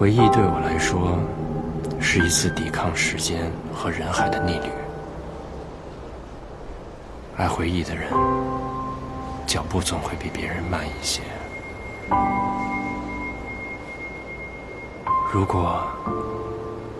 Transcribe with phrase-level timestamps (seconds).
[0.00, 1.18] 回忆对我来说，
[2.00, 4.70] 是一次抵抗时间和人海的逆旅。
[7.36, 8.08] 爱回忆的人，
[9.46, 11.20] 脚步总会比别人慢一些。
[15.30, 15.82] 如果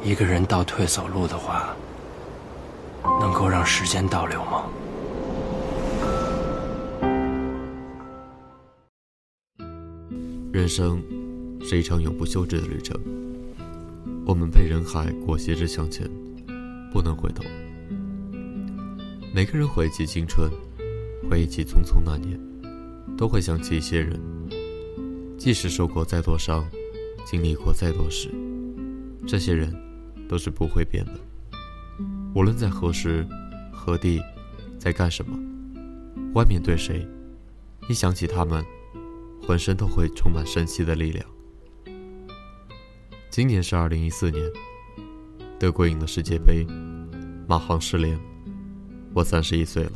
[0.02, 1.74] 一个人倒退走路的话，
[3.18, 4.64] 能够让时间倒流吗？
[10.52, 11.02] 人生
[11.62, 12.98] 是一场永不休止的旅程，
[14.26, 16.10] 我们被人海裹挟着向前，
[16.92, 17.44] 不能回头。
[19.34, 20.50] 每个人回忆起青春，
[21.30, 22.40] 回忆起匆匆那年，
[23.16, 24.18] 都会想起一些人。
[25.38, 26.66] 即使受过再多伤，
[27.24, 28.28] 经历过再多事，
[29.26, 29.74] 这些人
[30.28, 31.12] 都是不会变的。
[32.34, 33.26] 无论在何时、
[33.72, 34.20] 何地，
[34.78, 35.38] 在干什么，
[36.34, 37.06] 外面对谁，
[37.88, 38.64] 一想起他们。
[39.42, 41.26] 浑身都会充满神奇的力量。
[43.30, 44.44] 今年是二零一四年，
[45.56, 46.66] 德国赢了世界杯，
[47.46, 48.18] 马航失联，
[49.14, 49.92] 我三十一岁了。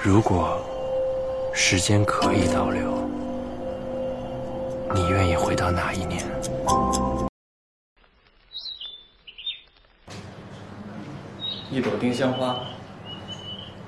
[0.00, 0.64] 如果
[1.52, 3.10] 时间可以倒流，
[4.94, 6.24] 你愿意回到哪一年？
[11.68, 12.56] 一朵丁香花。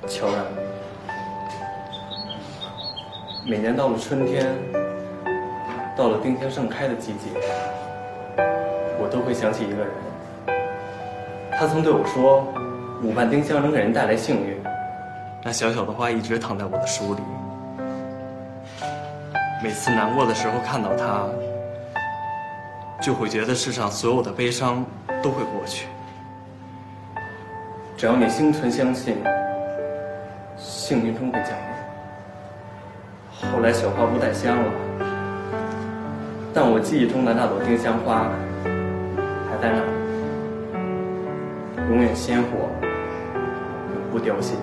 [0.09, 0.45] 悄然，
[3.47, 4.57] 每年到了春天，
[5.95, 7.29] 到了丁香盛开的季节，
[8.99, 9.89] 我都会想起一个人。
[11.53, 12.47] 他曾对我说
[13.05, 14.57] ：“五瓣丁香能给人带来幸运。”
[15.45, 17.21] 那小小的花一直躺在我的书里。
[19.63, 21.29] 每次难过的时候看到它，
[23.03, 24.83] 就会觉得世上所有的悲伤
[25.23, 25.87] 都会过去。
[27.95, 29.19] 只要你心存相信。
[30.57, 31.74] 幸运终会降临。
[33.55, 34.73] 后来小花不带香了，
[36.53, 38.29] 但我记忆中的那朵丁香花
[39.49, 39.87] 还在那里，
[41.89, 42.69] 永远鲜活，
[43.95, 44.57] 永不凋谢，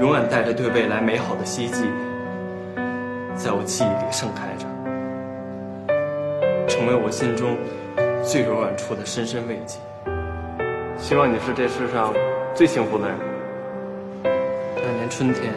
[0.00, 1.86] 永远带着对未来美好的希冀，
[3.36, 4.66] 在我记忆里盛开着，
[6.66, 7.56] 成为我心中
[8.24, 9.78] 最柔软处的深深慰藉。
[10.98, 12.12] 希望你是这世上
[12.52, 13.16] 最幸福的人。
[14.24, 15.52] 那年春天，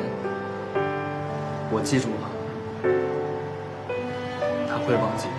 [1.72, 2.30] 我记住了，
[4.68, 5.34] 他会忘记吗？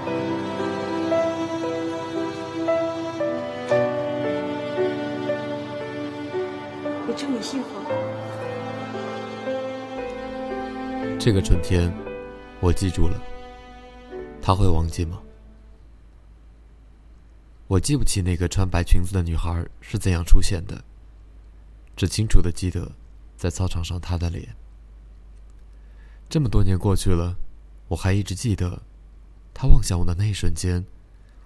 [7.08, 7.68] 我祝你幸福。
[11.18, 11.92] 这个春天，
[12.60, 13.20] 我记住了，
[14.42, 15.20] 他会忘记吗？
[17.66, 20.84] 我记不起那个穿白裙子的女孩是怎样出现的，
[21.96, 22.92] 只清楚的记得。
[23.36, 24.54] 在操场上，她的脸。
[26.28, 27.36] 这么多年过去了，
[27.88, 28.82] 我还一直记得，
[29.54, 30.84] 他望向我的那一瞬间，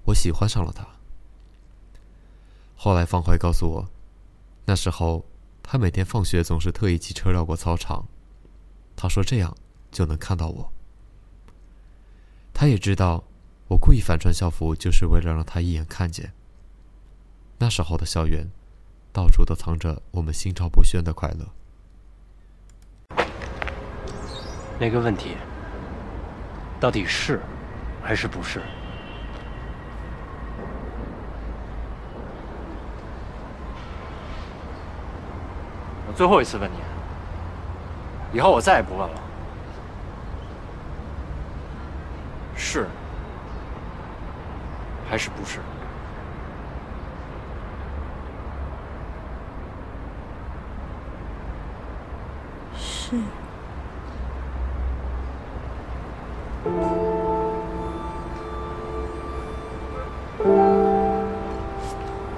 [0.07, 0.87] 我喜欢上了他。
[2.77, 3.91] 后来方怀告诉我，
[4.65, 5.27] 那时候
[5.63, 8.07] 他每天放学总是特意骑车绕过操场，
[8.97, 9.55] 他说这样
[9.93, 10.73] 就能看到我。
[12.55, 13.25] 他也知道，
[13.69, 16.33] 我故意反穿校服就是为了让他一眼看见。
[17.59, 18.49] 那时候的校园，
[19.13, 21.47] 到处都藏着我们心照不宣的快乐。
[24.81, 25.37] 那个问题，
[26.81, 27.39] 到底是
[28.03, 28.63] 还是不是？
[36.09, 36.79] 我最后一次问你，
[38.33, 39.15] 以后我再也不问了。
[42.57, 42.87] 是
[45.11, 45.61] 还是不是？
[52.79, 53.17] 是。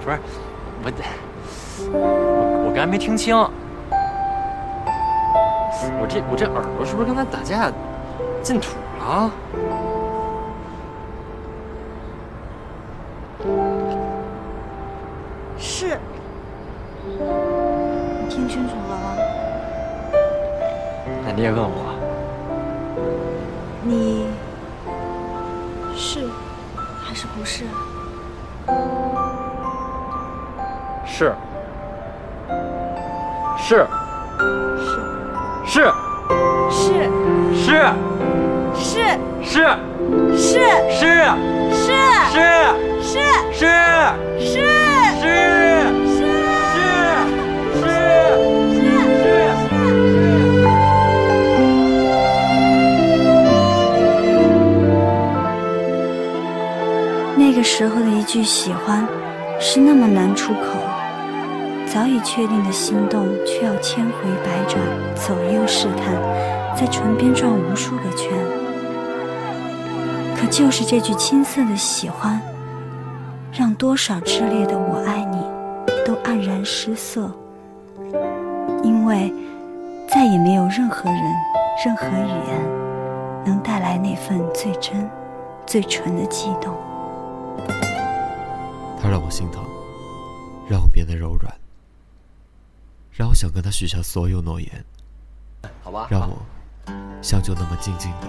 [0.05, 0.19] 不是，
[0.83, 0.91] 我
[1.93, 3.49] 我我刚才没听清，我
[6.09, 7.71] 这我这耳朵是不是刚才打架
[8.43, 9.31] 进土了？
[15.57, 15.97] 是，
[17.07, 19.17] 你听清楚了吗？
[21.25, 21.95] 那你也问我。
[23.85, 24.27] 你
[25.95, 26.29] 是
[27.05, 27.65] 还是不是？
[31.05, 31.35] 是，
[33.59, 33.87] 是，
[35.67, 35.93] 是，
[37.53, 37.93] 是，
[38.75, 38.95] 是，
[39.45, 39.77] 是，是，
[40.35, 40.49] 是，
[41.73, 42.39] 是，是，
[43.03, 43.19] 是，
[43.53, 43.63] 是，
[44.41, 44.63] 是，是，是。
[57.37, 59.07] 那个时候的一句喜欢，
[59.61, 59.79] 是。
[59.81, 60.61] 那么难出口。
[61.93, 64.13] 早已确定的心动，却要千回
[64.43, 64.81] 百转，
[65.15, 68.33] 左右试探，在唇边转无数个圈。
[70.35, 72.41] 可就是这句青涩的喜欢，
[73.53, 75.37] 让多少炽烈的我爱你，
[76.07, 77.31] 都黯然失色。
[78.83, 79.31] 因为
[80.09, 81.23] 再也没有任何人、
[81.85, 85.07] 任何语言，能带来那份最真、
[85.67, 86.75] 最纯的悸动。
[88.99, 89.63] 他让我心疼，
[90.67, 91.53] 让我变得柔软。
[93.15, 94.85] 让我想跟他许下所有诺言，
[95.83, 96.39] 好吧，让我
[97.21, 98.27] 像就那么静静的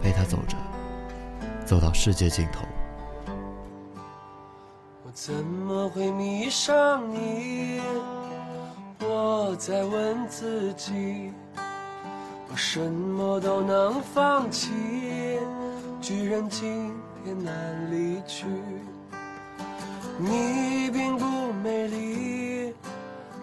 [0.00, 0.56] 陪他走着，
[1.66, 2.64] 走到世界尽头。
[5.04, 7.80] 我怎么会迷上你？
[9.00, 14.70] 我在问自己，我什么都能放弃，
[16.00, 18.46] 居然今天难离去。
[20.18, 22.27] 你并不美丽。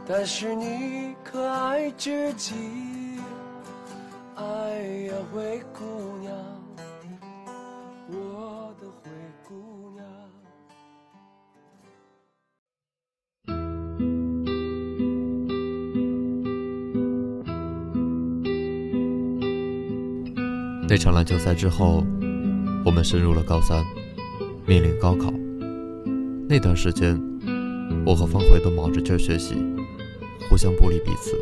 [0.07, 2.53] 但是你可爱至极，
[4.35, 5.83] 哎呀，灰姑
[6.21, 6.31] 娘，
[8.09, 9.09] 我的灰
[9.47, 9.55] 姑
[9.95, 10.05] 娘。
[20.87, 22.03] 那场篮球赛之后，
[22.85, 23.83] 我们升入了高三，
[24.67, 25.33] 面临高考。
[26.47, 27.19] 那段时间，
[28.05, 29.74] 我和方茴都卯着劲学习。
[30.49, 31.35] 互相不离彼此，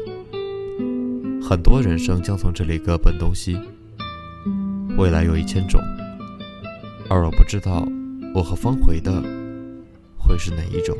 [1.41, 3.59] 很多人生将从这里各奔东西。
[4.97, 5.81] 未来有一千种，
[7.09, 7.87] 而我不知道
[8.33, 9.11] 我和方回的
[10.17, 10.95] 会是哪一种。